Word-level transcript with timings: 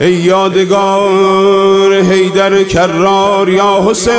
ای 0.00 0.12
یادگار 0.12 1.92
هیدر 1.92 2.64
کرار 2.64 3.48
یا 3.48 3.84
حسین؟ 3.88 4.16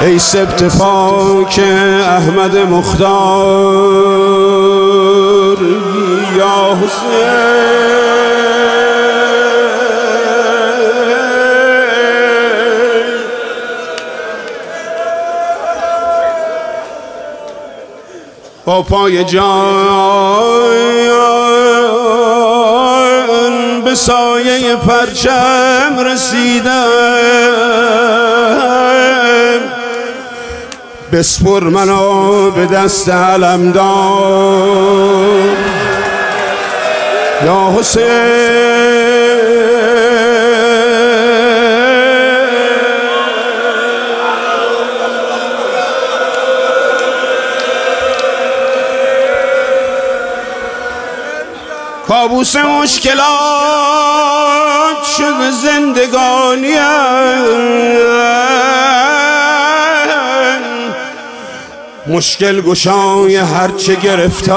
ای 0.00 0.18
سبت 0.18 0.78
پاک 0.78 1.60
احمد 2.08 2.56
مختار 2.56 3.16
یا 6.36 6.78
حسین؟ 6.82 7.95
با 18.66 18.82
پای 18.82 19.24
جان 19.24 19.46
به 23.84 23.94
سایه 23.94 24.76
پرچم 24.76 25.98
رسیدم. 25.98 26.72
بسپر 31.12 31.64
منو 31.64 32.50
به 32.50 32.66
دست 32.66 33.08
علمدار 33.08 33.86
یا 37.44 37.74
حسین. 37.78 39.15
کابوس 52.28 52.56
مشکلات 52.56 53.26
شد 55.18 55.50
زندگانی 55.50 56.74
مشکل 62.06 62.60
گشای 62.60 63.36
هرچه 63.36 63.94
گرفتار. 63.94 64.56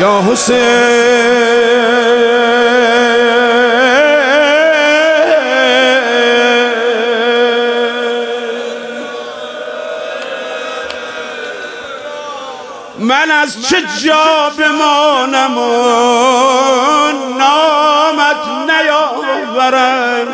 یا 0.00 0.22
حسین. 0.32 1.43
از 13.42 13.68
چه 13.68 13.76
جا 14.04 14.50
بمانم 14.58 15.58
و 15.58 15.62
نامت 17.38 18.70
نیاورم. 18.70 20.26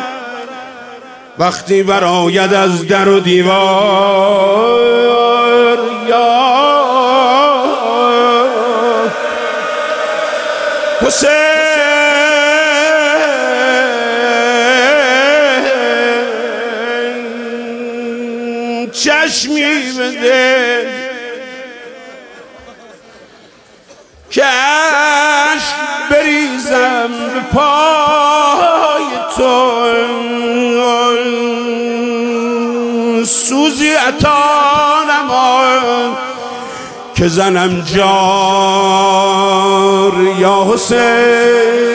وقتی 1.37 1.83
براید 1.83 2.53
از 2.53 2.87
در 2.87 3.09
و 3.09 3.19
دیوار 3.19 4.81
یا 6.07 6.41
حسین 11.01 11.51
چشمی 18.91 19.63
بده. 19.99 21.10
عشق 24.39 25.75
بریزم 26.11 27.09
به 27.33 27.39
پای 27.53 29.05
تو 29.37 29.81
سوزی 33.25 33.93
عطا 33.93 34.61
که 37.15 37.27
زنم 37.27 37.81
جار 37.81 38.13
یا 40.39 40.67
حسین. 40.73 41.91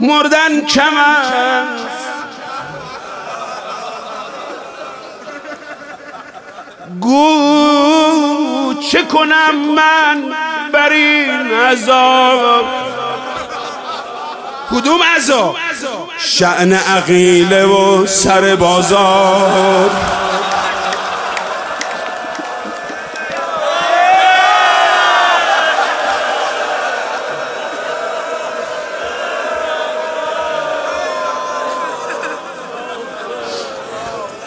مردن 0.00 0.60
کمن 0.66 1.79
گو 7.00 8.74
چه 8.90 9.02
کنم 9.02 9.54
من 9.76 10.22
بر 10.72 10.90
این 10.92 11.50
عذاب؟ 11.70 12.64
کدوم 14.70 15.00
عذاب؟ 15.16 15.56
شعن 16.18 16.72
عقیله 16.72 17.64
و 17.64 18.06
سر 18.06 18.56
بازار. 18.56 19.90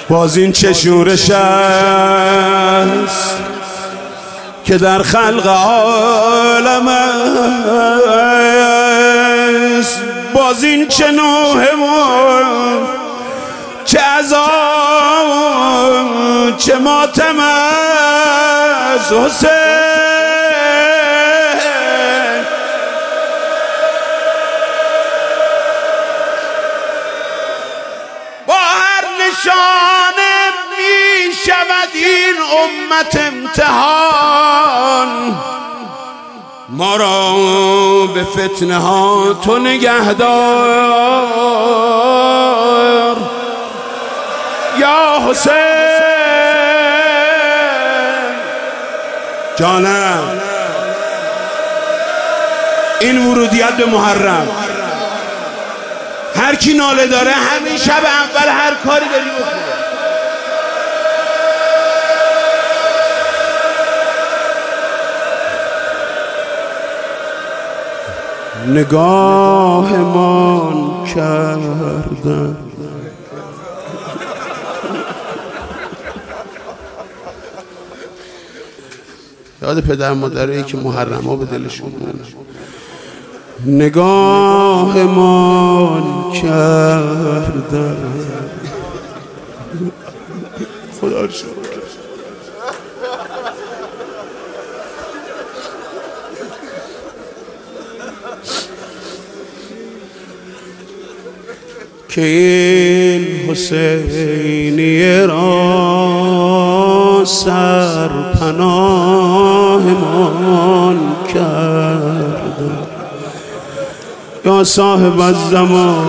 باز 0.09 0.37
این 0.37 0.51
چه 0.51 0.73
شورش 0.73 1.29
است 1.29 1.83
که 4.65 4.77
در 4.77 5.03
خلق 5.03 5.47
عالم 5.47 6.87
است. 6.87 7.23
باز 10.33 10.63
این 10.63 10.87
چه 10.87 11.11
نوه 11.11 11.65
چه 13.85 13.99
عذاب 13.99 14.43
چه 16.57 16.77
ماتم 16.77 17.39
است. 17.39 19.11
حسین 19.11 19.92
این 31.93 32.35
امت 32.63 33.15
امتحان. 33.15 35.09
ما 36.69 36.95
را 36.95 37.33
به 38.13 38.23
فتنه 38.23 38.77
ها 38.77 39.33
تو 39.33 39.59
نگهدار 39.59 40.33
یا 44.79 45.19
حسین. 45.29 45.53
جانم. 49.55 50.41
این 52.99 53.27
ورودیت 53.27 53.71
به 53.71 53.85
محرم. 53.85 54.47
هر 56.35 56.55
کی 56.55 56.73
ناله 56.73 57.07
داره 57.07 57.31
همین 57.31 57.77
شب 57.77 57.91
اول 57.91 58.49
هر 58.49 58.73
کاری 58.85 59.05
داری 59.05 59.29
بکنه. 59.29 59.92
نگاه 68.67 69.97
مان 69.97 71.05
کردن 71.15 72.57
یاد 79.61 79.81
پدر 79.81 80.13
مادرایی 80.13 80.63
که 80.63 80.77
محرم 80.77 81.23
ها 81.23 81.35
به 81.35 81.45
دلشون 81.45 81.91
نگاه 83.65 85.03
مان 85.03 86.31
کردن 86.31 87.97
خدا 91.01 91.27
که 102.15 102.21
این 102.21 103.49
حسینی 103.49 105.21
را 105.21 107.23
سر 107.25 108.09
پناهمان 108.39 109.89
کرد 111.33 112.61
یا 114.45 114.63
صاحب 114.63 115.19
الزمان 115.19 116.05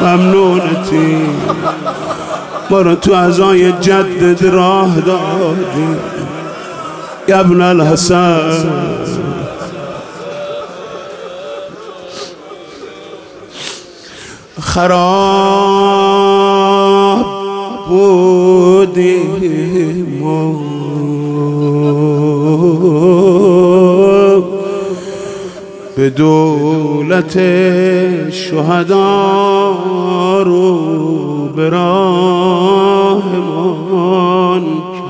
ممنونتی 0.00 1.16
ما 2.70 2.80
رو 2.80 2.94
تو 2.94 3.12
ازای 3.12 3.72
جدد 3.72 4.44
راه 4.44 5.00
دادی. 5.00 5.96
ابن 7.28 7.60
الحسن. 7.60 8.93
خراب 14.74 16.34
بودیم 17.88 19.34
به 25.96 26.10
دولت 26.10 27.38
شهدا 28.30 29.72
رو 30.42 31.48
به 31.48 31.68
راهمان 31.68 33.22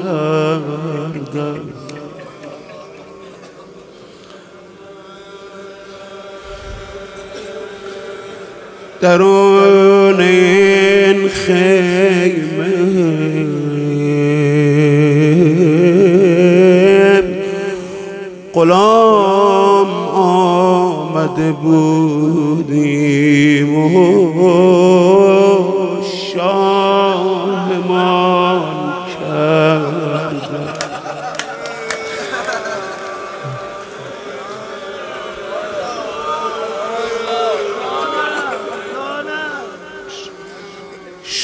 کردن 0.04 1.60
درون 9.00 9.53
این 11.48 11.83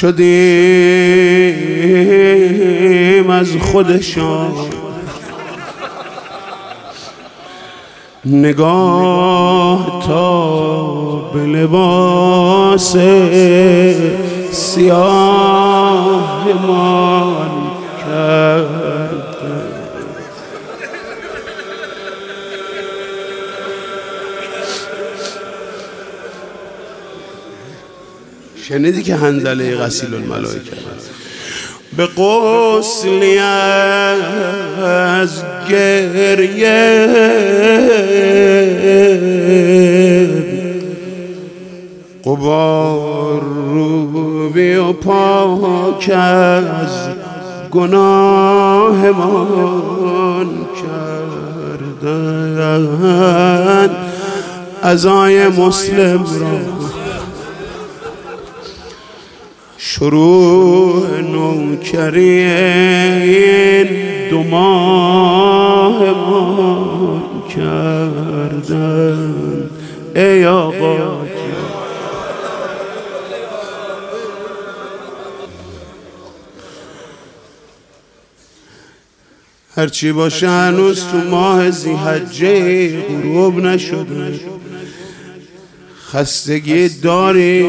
شدیم 0.00 0.20
از 3.30 3.56
خودشان. 3.60 4.52
نگاه 8.24 10.02
تا 10.06 10.42
به 11.34 11.40
لباس 11.40 12.96
سیاهمان 14.52 15.00
کرد. 18.06 18.99
شنیدی 28.70 29.02
که 29.02 29.16
هنزله 29.16 29.76
غسیل 29.76 30.14
الملائکه 30.14 30.76
به 31.96 32.06
قسلی 32.06 33.38
از 33.38 35.30
گریه 35.68 37.06
قبار 42.24 43.40
رو 43.40 44.50
بی 44.50 44.74
و 44.74 44.92
پاک 44.92 46.10
از 46.10 47.08
گناهمان 47.70 49.06
کردن. 52.02 53.90
ازای 54.82 55.48
مسلم 55.48 56.24
را 56.40 56.69
شروع 60.00 61.20
نوکری 61.20 62.42
این 63.22 63.88
دو 64.30 64.42
ماه 64.42 66.10
ما 66.10 67.22
کردن. 67.54 69.34
ای 70.16 70.46
آقا. 70.46 71.26
هرچی 79.76 80.12
باشه 80.12 80.48
هنوز 80.48 81.04
تو 81.06 81.16
ماه 81.16 81.70
زیحجه 81.70 83.00
غروب 83.00 83.58
نشده. 83.58 84.40
خستگی 86.12 86.88
داری 86.88 87.62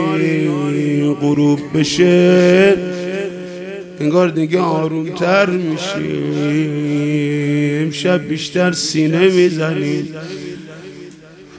غروب 1.21 1.59
بشه 1.75 2.75
انگار 3.99 4.29
دیگه 4.29 4.59
آرومتر 4.59 5.49
میشی 5.49 6.21
امشب 7.83 8.27
بیشتر 8.27 8.71
سینه 8.71 9.27
می‌زنی 9.27 10.13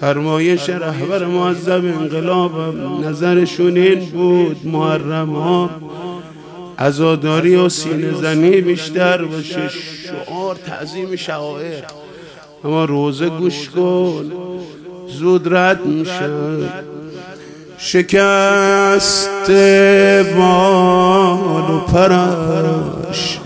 فرمایش 0.00 0.68
رهبر 0.68 1.26
معذب 1.26 1.84
انقلابم 1.84 3.08
نظرشون 3.08 3.76
این 3.76 3.98
بود 3.98 4.56
محرم 4.64 5.30
ها 5.30 5.70
ازاداری 6.76 7.54
و 7.54 7.68
سینه 7.68 8.14
زنی 8.14 8.60
بیشتر 8.60 9.24
باشه. 9.24 9.68
شعار 10.06 10.56
تعظیم 10.66 11.16
شعائر. 11.16 11.82
اما 12.64 12.84
روزه 12.84 13.28
گوش 13.28 13.68
کن 13.68 14.32
زود 15.08 15.54
رد 15.54 15.86
میشه 15.86 16.30
شکست 17.84 19.50
بال 20.36 21.70
و 21.70 21.78
پرش 21.92 23.38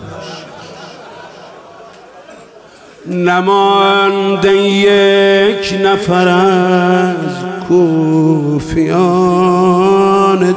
نمانده 3.07 4.53
یک 4.57 5.81
نفر 5.85 6.29
از 6.29 7.65
کوفیان 7.69 8.95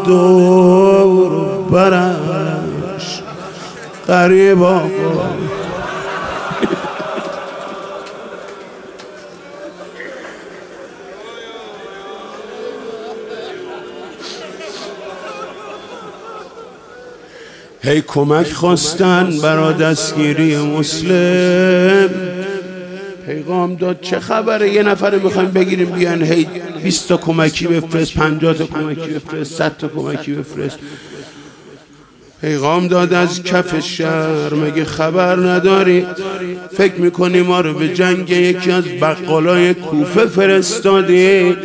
دور 0.05 1.31
برش. 1.71 3.21
قریب 4.07 4.63
آقا. 4.63 4.89
هی 17.83 18.01
کمک 18.01 18.51
خواستن 18.51 19.39
برا 19.43 19.71
دستگیری 19.71 20.57
مسلم. 20.57 22.09
پیغام 23.25 23.75
داد 23.75 24.01
چه 24.01 24.19
خبره؟ 24.19 24.69
یه 24.69 24.83
نفر 24.83 25.15
می‌خوایم 25.15 25.51
بگیریم 25.51 25.89
بیان 25.89 26.23
هی 26.23 26.47
20 26.83 27.07
تا 27.07 27.17
کمکی 27.17 27.67
بفرست 27.67 28.13
50 28.13 28.53
تا 28.53 28.65
کمکی 28.65 29.11
بفرست 29.11 29.55
100 29.55 29.77
تا 29.77 29.87
کمکی 29.87 30.31
بفرست. 30.31 30.79
پیغام 32.41 32.87
داد 32.87 33.13
از 33.13 33.43
کف 33.43 33.79
شهر 33.79 34.53
مگه 34.53 34.85
خبر 34.85 35.35
نداری؟ 35.35 36.05
فکر 36.77 36.95
می‌کنی 36.95 37.41
ما 37.41 37.61
رو 37.61 37.73
به 37.73 37.93
جنگ 37.93 38.29
یکی 38.29 38.71
از 38.71 38.83
بقالای 39.01 39.73
کوفه 39.73 40.25
فرستادی؟ 40.25 41.55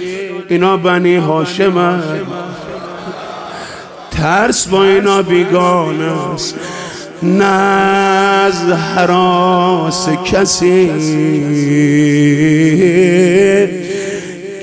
اینا 0.48 0.76
بنی 0.76 1.16
هاشم 1.16 2.02
ترس 4.24 4.66
با 4.66 4.84
اینا 4.84 5.22
بیگانه 5.22 6.32
است 6.34 6.54
نه 7.22 7.44
از 7.44 8.70
حراس 8.70 10.08
کسی 10.08 10.90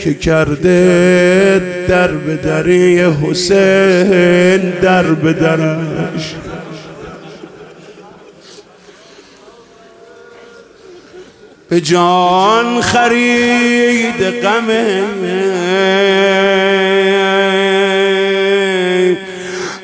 که 0.04 0.14
کرده 0.14 1.62
در 1.88 2.08
به 2.08 2.36
دری 2.36 3.02
حسین 3.02 4.70
در 4.82 5.04
به 5.04 5.34
درش. 5.34 6.36
به 11.70 11.82
جان 11.82 12.82
خرید 12.82 14.24
غمه. 14.44 15.02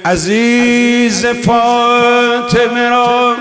عزیز 0.08 1.26
فاطمه 1.26 2.90
را. 2.90 3.36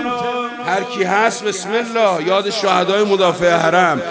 هر 0.67 0.83
کی 0.83 1.03
هست 1.03 1.43
بسم 1.43 1.69
الله. 1.71 2.27
یاد 2.27 2.49
شهدای 2.49 3.03
مدافع 3.03 3.49
حرم 3.49 4.01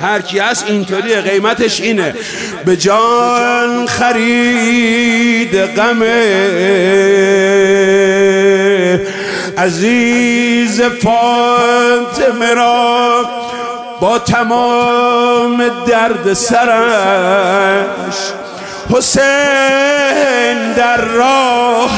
هر 0.00 0.20
کی 0.20 0.38
هست 0.38 0.64
اینطوری 0.68 1.14
قیمتش 1.14 1.80
اینه. 1.80 2.14
به 2.64 2.76
جان 2.76 3.86
خرید 3.86 5.56
غم. 5.56 6.02
عزیز 9.58 10.82
فاطمه 10.82 12.54
را 12.54 13.24
با 14.00 14.18
تمام 14.18 15.64
درد 15.86 16.32
سرش 16.32 18.14
حسین 18.92 20.72
در 20.72 20.96
راه. 20.96 21.90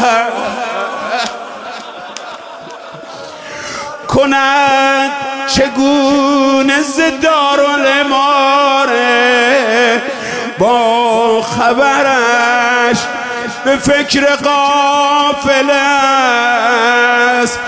کند 4.09 5.11
چگونه 5.47 6.83
زدار 6.83 8.03
ماره 8.03 10.03
با 10.59 11.43
خبرش 11.43 12.97
به 13.65 13.77
فکر 13.77 14.37
قافل 14.37 15.71
است. 15.71 17.59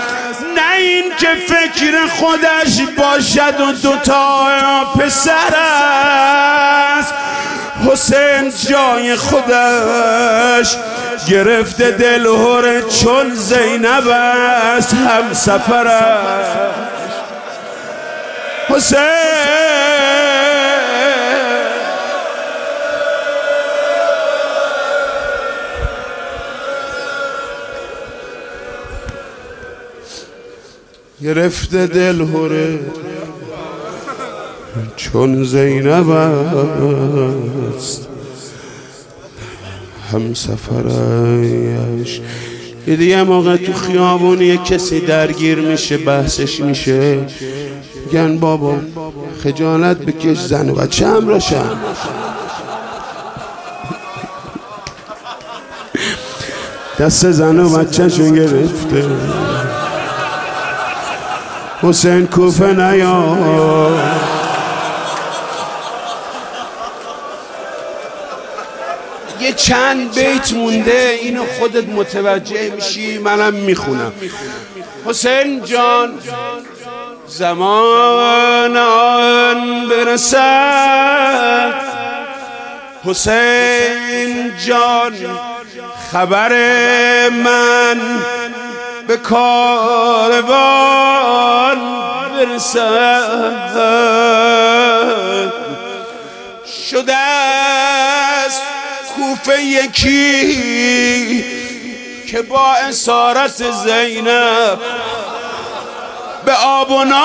نه 0.55 0.75
این 0.77 1.03
که 1.17 1.27
فکر 1.47 2.07
خودش 2.07 2.81
باشد 2.97 3.61
و 3.61 3.71
دوتا 3.71 4.45
پسر 4.99 5.31
است. 5.31 6.84
حسین 7.91 8.51
جای 8.69 9.15
خودش 9.15 10.75
گرفته 11.29 11.91
دلهور 11.91 12.81
چون 12.81 13.35
زینب 13.35 14.07
است 14.07 14.93
هم 14.93 15.33
سفرش 15.33 16.45
حسین. 18.69 19.25
گرفته 31.21 31.87
دل 31.87 32.21
هره 32.21 32.79
چون 34.95 35.43
زینب 35.43 36.09
است. 36.09 38.07
هم 40.11 40.33
سفرش. 40.33 42.21
یه 42.87 42.95
دیگه 42.95 43.23
موقع 43.23 43.57
تو 43.57 43.73
خیابون 43.73 44.41
یه 44.41 44.57
کسی 44.57 44.99
درگیر 44.99 45.59
میشه 45.59 45.97
بحثش 45.97 46.59
میشه. 46.59 47.19
گن 48.13 48.37
بابا 48.37 48.77
خجالت 49.43 49.97
بکش 49.97 50.39
زن 50.39 50.69
و 50.69 50.73
بچه 50.73 51.07
هم 51.07 51.27
راشن 51.27 51.71
دست 56.99 57.31
زن 57.31 57.59
و 57.59 57.77
بچه 57.77 58.09
شون 58.09 58.31
گرفته. 58.31 59.05
حسین 61.81 62.27
کوفه 62.27 62.73
نیا. 62.73 63.37
چند 69.55 70.15
بیت 70.15 70.53
مونده 70.53 71.17
اینو 71.21 71.45
خودت 71.59 71.89
متوجه 71.89 72.71
میشی 72.75 73.17
منم 73.17 73.53
می‌خونم. 73.53 74.11
حسین 75.05 75.63
جان 75.65 76.19
زمان 77.27 78.77
آن 78.77 79.89
برسد. 79.89 81.73
حسین 83.05 84.51
جان 84.67 85.13
خبر 86.11 86.49
من 87.29 87.99
به 89.07 89.17
کاروان 89.17 90.55
برسد. 92.37 93.75
است 97.09 97.94
کوفه 99.15 99.61
یکی 99.63 101.45
که 102.27 102.41
با 102.41 102.73
اسارت 102.73 103.71
زینب 103.71 104.79
به 106.45 106.53
آب 106.53 106.91
و 106.91 107.03
نان 107.03 107.15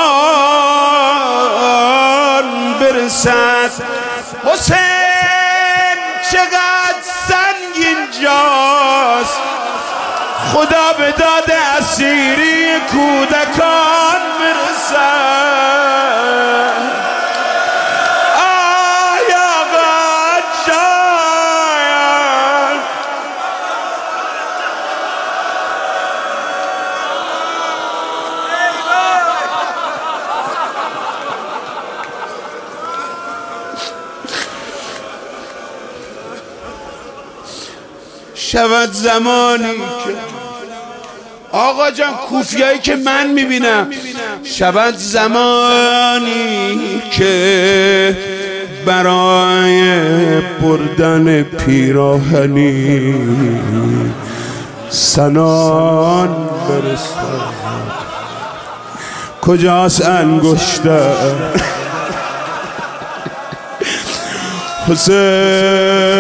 برسد. 2.81 3.71
حسین 4.45 4.77
چقدر 6.33 7.01
سنگین 7.29 8.11
جاست. 8.23 9.39
خدا 10.53 10.93
به 10.99 11.13
داد 11.13 11.51
اسیری 11.79 12.81
کودکان 12.91 14.21
برسد. 14.41 15.41
شود 38.53 38.93
زمانی. 38.93 39.63
که 40.05 40.15
آقا 41.53 41.91
جان 41.91 42.15
کوفیایی 42.29 42.79
که 42.79 42.97
من 42.97 43.27
می‌بینم 43.27 43.87
شود 44.45 44.95
زمانی 44.97 46.79
که 47.11 48.17
برای 48.87 50.41
بردن 50.63 51.43
پیراهنی 51.43 53.15
سنان 54.91 56.49
برسد. 56.69 57.51
کجاست 59.41 60.07
انگشته 60.07 61.03
حسین. 64.89 66.11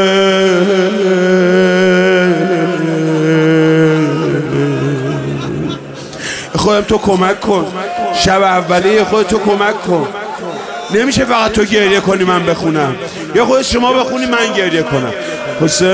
خودم 6.70 6.84
تو 6.84 6.98
کمک 6.98 7.40
کن. 7.40 7.66
شب 8.14 8.42
اولی 8.42 9.04
خود 9.04 9.26
تو 9.26 9.38
کمک 9.38 9.82
کن. 9.82 10.08
نمیشه 10.94 11.24
فقط 11.24 11.52
تو 11.52 11.64
گریه 11.64 12.00
کنی 12.00 12.24
من 12.24 12.46
بخونم. 12.46 12.96
یا 13.34 13.44
خود 13.46 13.62
شما 13.62 13.92
بخونی 13.92 14.26
من 14.26 14.52
گریه 14.56 14.82
کنم. 14.82 15.12
حسین. 15.60 15.88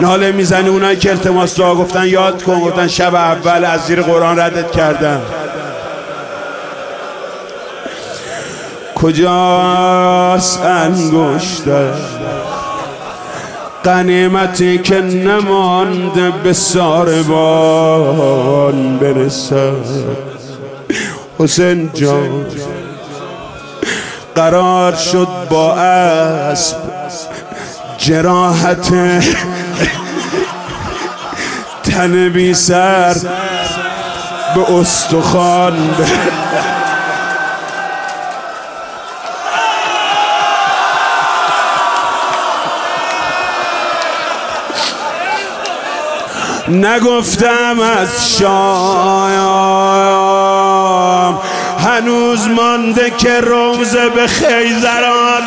ناله 0.00 0.32
می‌زنی 0.32 0.68
اونایی 0.68 0.96
که 0.96 1.10
التماس 1.10 1.58
دعا 1.58 1.74
گفتن 1.74 2.06
یاد 2.06 2.42
کن. 2.42 2.60
گفتن 2.60 2.88
شب 2.88 3.14
اول 3.14 3.64
از 3.64 3.80
زیر 3.80 4.02
قرآن 4.02 4.38
ردت 4.38 4.72
کردن 4.72 5.22
کجاست 8.94 10.62
انگشته 10.64 11.88
قنیمتی 13.86 14.78
که 14.78 15.00
نمانده 15.00 16.30
به 16.30 16.52
ساربان 16.52 17.38
برسد. 18.98 20.16
حسین 21.38 21.90
جان 21.94 22.46
قرار 24.34 24.94
شد 24.94 25.28
با 25.50 25.72
اسب 25.74 26.76
جراحت 27.98 28.92
تن 31.82 32.28
بی 32.28 32.54
سر 32.54 33.14
به 34.54 34.74
استخوان 34.80 35.94
نگفتم 46.68 47.80
از 47.80 48.38
شام 48.38 49.66
هنوز 51.78 52.48
مانده 52.48 53.10
که 53.10 53.40
روزه 53.40 54.08
به 54.08 54.26
خیزران. 54.26 55.42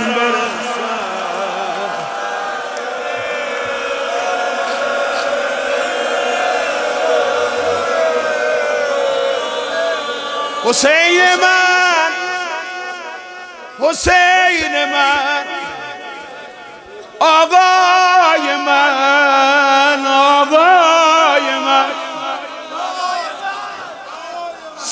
حسین 10.63 11.21
من 11.41 12.11
حسین 13.79 14.85
من. 14.93 15.43
آقای 17.19 17.78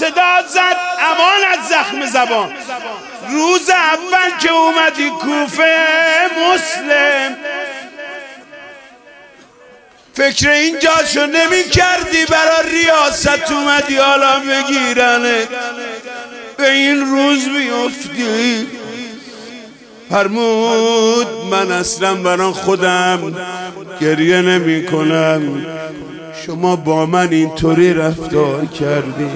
صدا 0.08 0.48
زد 0.48 0.78
امان 1.00 1.42
از 1.54 1.68
زخم 1.70 2.06
زبان. 2.06 2.52
روز 3.30 3.70
اول 3.70 4.38
که 4.42 4.52
اومدی 4.52 5.10
کوفه 5.10 5.86
مسلم. 6.54 7.36
فکر 10.14 10.50
این 10.50 10.80
جاشو 10.80 11.26
نمی 11.26 11.64
کردی 11.64 12.26
برا 12.26 12.62
ریاست 12.62 13.52
اومدی 13.52 13.96
حالا 13.96 14.40
بگیرنه. 14.40 15.48
به 16.58 16.72
این 16.72 17.02
روز 17.02 17.50
بیفتی. 17.50 18.68
فرمود 20.10 21.28
من 21.52 21.72
اصلا 21.72 22.16
بران 22.16 22.54
خودم 22.54 23.36
گریه 24.02 24.42
نمی 24.42 24.86
کنم. 24.86 25.66
شما 26.48 26.76
با 26.76 27.06
من 27.06 27.30
اینطوری 27.32 27.94
رفتار 27.94 28.66
کردی. 28.66 29.30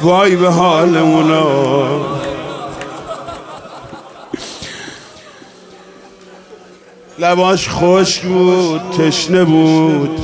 وای 0.00 0.36
به 0.36 0.48
حال 0.50 0.96
اونا 0.96 2.00
لباش 7.18 7.68
خشک 7.70 8.22
بود 8.22 8.80
تشنه 8.98 9.44
بود. 9.44 10.20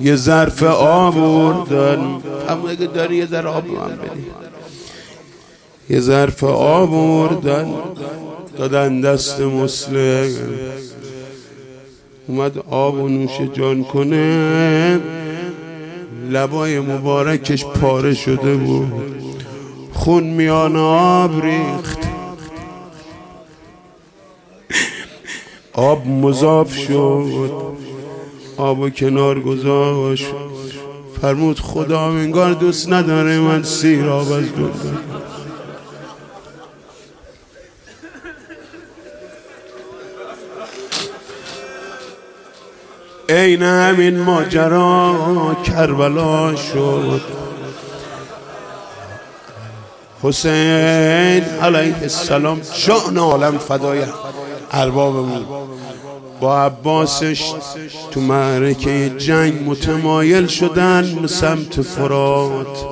یه 0.00 0.16
ظرف 0.16 0.62
آب 0.62 1.14
بردن 1.14 2.22
اما 2.48 2.68
اگه 2.68 2.86
داری 2.86 3.16
یه 3.16 3.26
ذره 3.26 3.48
آب 3.48 3.66
من 3.66 3.96
بدی. 3.96 4.26
یه 5.90 6.00
ظرف 6.00 6.44
آب 6.44 6.90
بردن 6.90 7.74
دادن 8.60 9.00
دست 9.00 9.40
مسلم. 9.40 10.28
اومد 12.26 12.58
آب 12.70 12.94
و 12.94 13.08
نوش 13.08 13.40
جان 13.52 13.84
کنه. 13.84 15.00
لبای 16.30 16.80
مبارکش 16.80 17.64
پاره 17.64 18.14
شده 18.14 18.54
بود. 18.56 18.92
خون 19.92 20.24
میان 20.24 20.76
آب 20.76 21.44
ریخت. 21.44 21.98
آب 25.72 26.06
مضاف 26.06 26.76
شد. 26.76 27.52
آب 28.56 28.78
و 28.78 28.90
کنار 28.90 29.40
گذاشت. 29.40 30.26
فرمود 31.22 31.60
خدا 31.60 32.00
انگار 32.00 32.52
دوست 32.52 32.92
نداره 32.92 33.38
من 33.38 33.62
سیر 33.62 34.08
آب 34.08 34.32
از 34.32 34.54
دور 34.54 34.70
عین 43.30 43.62
همین 43.62 44.20
ماجرا 44.20 45.56
کربلا 45.64 46.56
شد. 46.56 47.20
حسین 50.22 51.44
علیه 51.62 52.02
السلام 52.02 52.60
شان 52.72 53.18
عالم 53.18 53.58
فدای 53.58 54.02
اربابمون. 54.72 55.44
با 56.40 56.62
عباسش 56.62 57.52
تو 58.10 58.20
معرکه 58.20 59.10
جنگ 59.18 59.70
متمایل 59.70 60.46
شدن 60.46 61.14
به 61.22 61.28
سمت 61.28 61.82
فرات. 61.82 62.86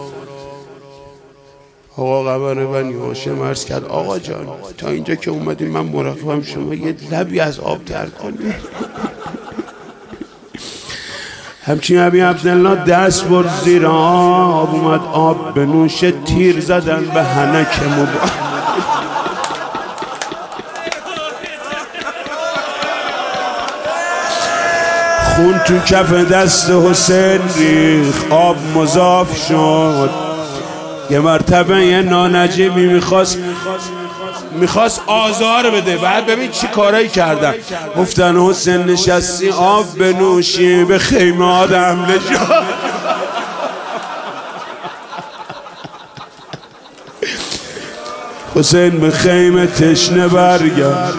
آقا 1.97 2.23
قبر 2.25 2.65
بنی 2.65 2.95
هاشم 2.95 3.43
عرض 3.43 3.65
کرد 3.65 3.85
آقا 3.85 4.19
جان 4.19 4.47
تا 4.79 4.89
اینجا 4.89 5.15
که 5.15 5.31
اومدیم 5.31 5.69
من 5.69 5.81
مراقبم 5.81 6.43
شما 6.43 6.75
یه 6.75 6.95
لبی 7.11 7.41
از 7.41 7.61
آب 7.61 7.85
تر 7.85 8.07
کنی. 8.07 8.55
همچین 11.69 11.99
عبی 11.99 12.21
عبدالله 12.21 12.85
دست 12.85 13.25
بر 13.25 13.45
زیر 13.65 13.87
آب 13.87 14.75
اومد 14.75 15.01
آب 15.13 15.55
به 15.55 15.67
نوش 15.67 16.05
تیر 16.25 16.61
زدن 16.61 17.05
به 17.15 17.23
هنک 17.23 17.83
مبارک. 17.83 18.33
خون 25.37 25.59
تو 25.59 25.79
کف 25.79 26.13
دست 26.13 26.71
حسین 26.71 27.41
ریخ 27.59 28.25
آب 28.31 28.57
مضاف 28.75 29.47
شد. 29.49 30.11
یه 31.11 31.21
مرتبه 31.21 31.87
یه 31.87 32.03
نانجیمی 32.03 32.87
می‌خواست. 32.87 33.39
می‌خواست 34.53 35.03
آزار 35.07 35.71
بده. 35.71 35.97
بعد 35.97 36.27
ببین 36.27 36.51
چی 36.51 36.67
کارایی 36.67 37.09
کردن. 37.09 37.55
گفتن 37.99 38.37
حسین 38.37 38.85
نشستی 38.85 39.51
آب 39.51 39.99
بنوشی 39.99 40.85
به 40.85 40.99
خیمه 40.99 41.45
آدم 41.45 42.05
لجا 42.05 42.63
حسین 48.55 49.01
به 49.01 49.11
خیمه 49.11 49.67
تشنه 49.67 50.29
برگرد 50.29 51.15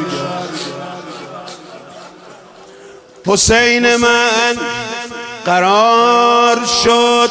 حسین 3.28 3.96
من 3.96 4.56
قرار 5.46 6.58
شد 6.84 7.30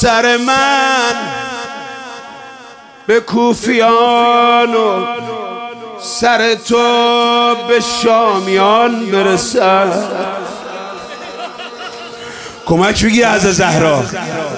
سر 0.00 0.36
من 0.36 1.14
به 3.06 3.20
کوفیان 3.20 4.74
و 4.74 5.06
سر 6.00 6.54
تو 6.54 7.54
به 7.68 7.80
شامیان 8.02 9.06
برسد. 9.06 10.04
کمک 12.66 13.04
بگیر 13.04 13.26
از 13.26 13.42
زهرا. 13.42 14.04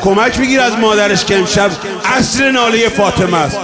کمک 0.02 0.38
بگیر 0.38 0.60
از 0.60 0.78
مادرش 0.78 1.24
که 1.24 1.38
امشب 1.38 1.70
عصر 2.04 2.50
ناله 2.50 2.88
فاطمه 2.88 3.38
است. 3.38 3.58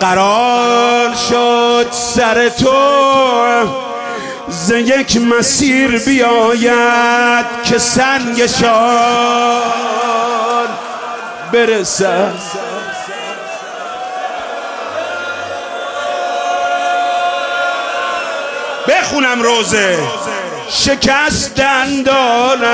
قرار 0.00 1.14
شد 1.14 1.86
سر 1.90 2.48
تو 2.48 2.70
ز 4.48 4.70
یک 4.70 5.16
مسیر 5.16 5.98
بیاید 5.98 7.46
که 7.64 7.78
سنگشان 7.78 9.60
برسد. 11.52 12.32
بخونم 18.88 19.42
روزه. 19.42 19.98
شکستن 20.68 22.02
دارم 22.02 22.64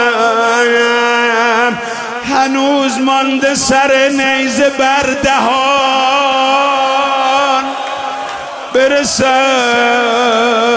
هنوز 2.24 2.98
مانده 2.98 3.54
سر 3.54 4.08
نیزه 4.08 4.70
بر 4.70 5.16
دهان 5.22 6.50
برسد 8.74 10.69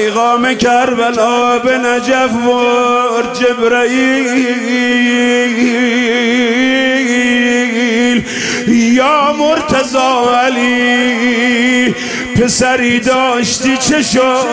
پیغام 0.00 0.54
کربلا 0.54 1.58
به 1.58 1.78
نجف 1.78 2.32
ور 2.46 3.22
جبرئیل. 3.32 4.54
یا 8.66 9.32
مرتضا 9.32 10.40
علی 10.44 11.94
پسری 12.36 13.00
داشتی 13.00 13.76
چه 13.76 14.02
شد؟ 14.02 14.46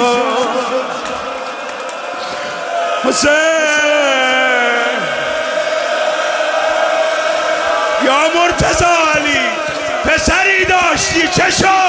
حسین. 3.04 3.32
یا 8.06 8.20
مرتضا 8.36 8.96
علی 9.16 9.40
پسری 10.06 10.66
داشتی 10.66 11.28
چه 11.28 11.52
شد؟ 11.52 11.87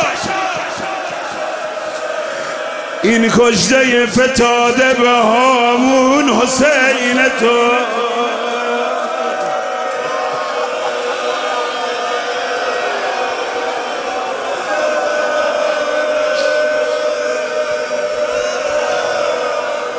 این 3.09 3.29
کشته 3.29 4.07
فتاده 4.07 4.95
به 4.95 5.09
هامون 5.09 6.29
حسین 6.29 7.23
تو. 7.41 7.71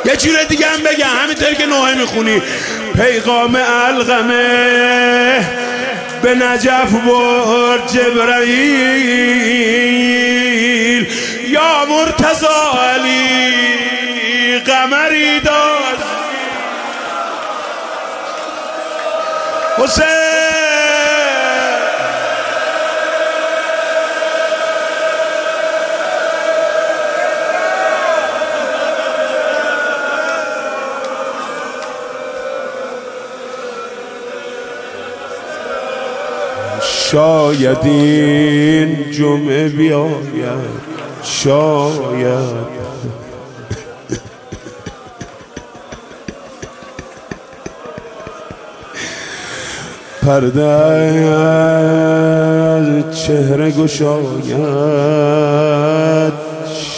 یه 0.04 0.16
جور 0.16 0.44
دیگه 0.48 0.66
هم 0.66 0.80
بگم 0.82 1.06
همینطوری 1.22 1.54
که 1.54 1.66
نوحه 1.66 1.94
می‌خونی. 1.94 2.42
پیغام 2.96 3.58
الغمه 3.88 5.46
به 6.22 6.34
نجف 6.34 6.92
برد 6.92 7.92
جبرائیل 7.92 9.20
یا 11.50 11.84
مرتضا 11.88 12.72
علی 12.94 14.58
قمری 14.58 15.40
داد. 15.40 15.98
حسین. 19.78 20.19
شاید 37.10 37.78
این 37.84 39.10
جمعه 39.10 39.68
بیاید. 39.68 40.60
شاید. 41.22 42.70
پرده 50.22 50.62
از 52.62 53.18
چهره 53.18 53.70
گشاید. 53.70 54.40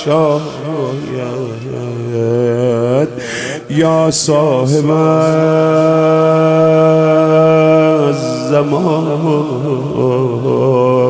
شاید. 0.04 0.42
یا 3.70 4.10
صاحب 4.10 4.84
زمان. 8.50 9.71
呃 9.94 11.01